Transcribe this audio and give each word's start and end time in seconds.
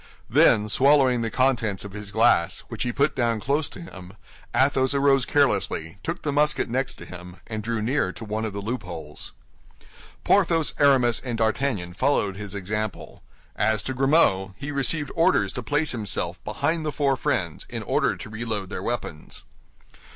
Then, 0.31 0.67
swallowing 0.67 1.21
the 1.21 1.29
contents 1.29 1.85
of 1.85 1.91
his 1.91 2.09
glass, 2.09 2.61
which 2.69 2.81
he 2.81 2.91
put 2.91 3.15
down 3.15 3.39
close 3.39 3.69
to 3.69 3.81
him, 3.81 4.13
Athos 4.51 4.95
arose 4.95 5.27
carelessly, 5.27 5.99
took 6.01 6.23
the 6.23 6.31
musket 6.31 6.67
next 6.67 6.95
to 6.95 7.05
him, 7.05 7.37
and 7.45 7.61
drew 7.61 7.83
near 7.83 8.11
to 8.13 8.25
one 8.25 8.43
of 8.43 8.51
the 8.51 8.63
loopholes. 8.63 9.31
Porthos, 10.23 10.73
Aramis 10.79 11.19
and 11.19 11.37
D'Artagnan 11.37 11.93
followed 11.93 12.35
his 12.35 12.55
example. 12.55 13.21
As 13.55 13.83
to 13.83 13.93
Grimaud, 13.93 14.55
he 14.57 14.71
received 14.71 15.11
orders 15.13 15.53
to 15.53 15.61
place 15.61 15.91
himself 15.91 16.43
behind 16.43 16.83
the 16.83 16.91
four 16.91 17.15
friends 17.15 17.67
in 17.69 17.83
order 17.83 18.17
to 18.17 18.27
reload 18.31 18.71
their 18.71 18.81
weapons. 18.81 19.43